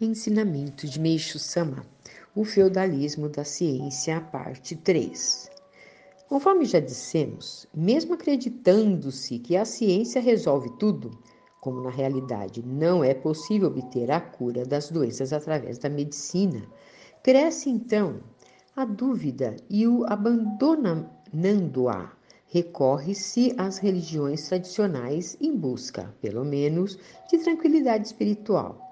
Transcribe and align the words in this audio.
Ensinamento 0.00 0.86
de 0.86 1.00
Meishu 1.00 1.40
Sama, 1.40 1.84
o 2.32 2.44
feudalismo 2.44 3.28
da 3.28 3.42
ciência, 3.42 4.20
parte 4.20 4.76
3. 4.76 5.50
Conforme 6.28 6.66
já 6.66 6.78
dissemos, 6.78 7.66
mesmo 7.74 8.14
acreditando-se 8.14 9.40
que 9.40 9.56
a 9.56 9.64
ciência 9.64 10.22
resolve 10.22 10.70
tudo, 10.78 11.10
como 11.60 11.82
na 11.82 11.90
realidade 11.90 12.64
não 12.64 13.02
é 13.02 13.12
possível 13.12 13.66
obter 13.66 14.08
a 14.12 14.20
cura 14.20 14.64
das 14.64 14.88
doenças 14.88 15.32
através 15.32 15.78
da 15.78 15.88
medicina, 15.88 16.62
cresce 17.20 17.68
então 17.68 18.20
a 18.76 18.84
dúvida 18.84 19.56
e 19.68 19.84
o 19.88 20.04
abandonando-a 20.06 22.12
recorre-se 22.46 23.52
às 23.58 23.78
religiões 23.78 24.46
tradicionais 24.46 25.36
em 25.40 25.56
busca, 25.56 26.14
pelo 26.20 26.44
menos, 26.44 26.96
de 27.28 27.38
tranquilidade 27.38 28.06
espiritual. 28.06 28.87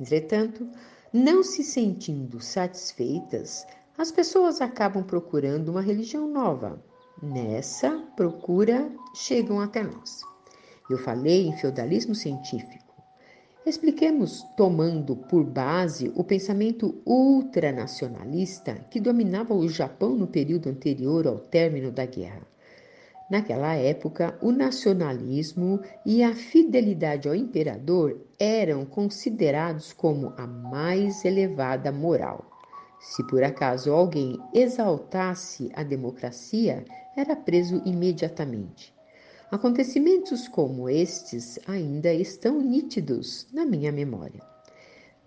Entretanto, 0.00 0.68
não 1.12 1.42
se 1.42 1.64
sentindo 1.64 2.40
satisfeitas, 2.40 3.66
as 3.96 4.12
pessoas 4.12 4.60
acabam 4.60 5.02
procurando 5.02 5.70
uma 5.70 5.80
religião 5.80 6.28
nova. 6.28 6.82
Nessa 7.20 8.04
procura, 8.14 8.90
chegam 9.14 9.60
até 9.60 9.82
nós. 9.82 10.20
Eu 10.88 10.98
falei 10.98 11.46
em 11.46 11.56
feudalismo 11.56 12.14
científico. 12.14 12.94
Expliquemos 13.66 14.44
tomando 14.56 15.16
por 15.16 15.44
base 15.44 16.10
o 16.14 16.24
pensamento 16.24 17.02
ultranacionalista 17.04 18.74
que 18.90 19.00
dominava 19.00 19.52
o 19.52 19.68
Japão 19.68 20.14
no 20.14 20.26
período 20.26 20.68
anterior 20.68 21.26
ao 21.26 21.38
término 21.38 21.90
da 21.90 22.06
guerra. 22.06 22.46
Naquela 23.30 23.74
época, 23.74 24.38
o 24.40 24.50
nacionalismo 24.50 25.80
e 26.04 26.22
a 26.22 26.34
fidelidade 26.34 27.28
ao 27.28 27.34
imperador 27.34 28.18
eram 28.38 28.86
considerados 28.86 29.92
como 29.92 30.32
a 30.38 30.46
mais 30.46 31.26
elevada 31.26 31.92
moral. 31.92 32.46
Se 32.98 33.22
por 33.26 33.44
acaso 33.44 33.92
alguém 33.92 34.40
exaltasse 34.54 35.70
a 35.74 35.82
democracia, 35.82 36.86
era 37.14 37.36
preso 37.36 37.82
imediatamente. 37.84 38.94
Acontecimentos 39.50 40.48
como 40.48 40.88
estes 40.88 41.58
ainda 41.66 42.12
estão 42.12 42.62
nítidos 42.62 43.46
na 43.52 43.66
minha 43.66 43.92
memória. 43.92 44.40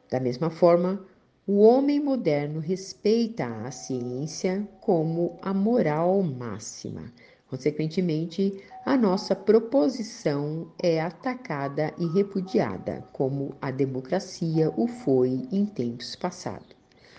Da 0.10 0.20
mesma 0.20 0.50
forma, 0.50 1.06
o 1.46 1.60
homem 1.60 2.00
moderno 2.00 2.60
respeita 2.60 3.46
a 3.46 3.72
ciência 3.72 4.68
como 4.80 5.38
a 5.42 5.54
moral 5.54 6.22
máxima 6.24 7.12
Consequentemente, 7.52 8.64
a 8.86 8.96
nossa 8.96 9.36
proposição 9.36 10.72
é 10.82 11.02
atacada 11.02 11.94
e 11.98 12.08
repudiada, 12.08 13.06
como 13.12 13.54
a 13.62 13.70
democracia 13.70 14.72
o 14.78 14.88
foi 14.88 15.46
em 15.52 15.66
tempos 15.66 16.16
passados. 16.16 16.78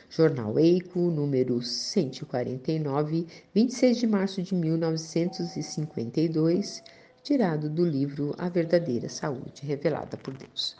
Jornal 0.09 0.59
Eico, 0.59 0.99
número 0.99 1.61
149, 1.61 3.27
26 3.55 3.99
de 3.99 4.07
março 4.07 4.43
de 4.43 4.55
1952, 4.55 6.83
tirado 7.23 7.69
do 7.69 7.85
livro 7.85 8.35
A 8.39 8.49
Verdadeira 8.49 9.11
Saúde 9.11 9.67
Revelada 9.67 10.17
por 10.17 10.35
Deus. 10.35 10.75